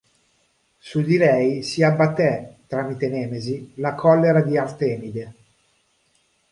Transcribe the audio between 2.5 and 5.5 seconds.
tramite Nemesi, la collera di Artemide.